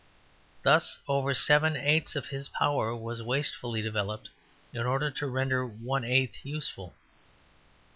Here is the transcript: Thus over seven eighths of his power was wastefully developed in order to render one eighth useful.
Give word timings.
Thus 0.63 0.97
over 1.07 1.35
seven 1.35 1.77
eighths 1.77 2.15
of 2.15 2.25
his 2.25 2.49
power 2.49 2.95
was 2.95 3.21
wastefully 3.21 3.83
developed 3.83 4.29
in 4.73 4.87
order 4.87 5.11
to 5.11 5.27
render 5.27 5.63
one 5.63 6.03
eighth 6.03 6.43
useful. 6.43 6.95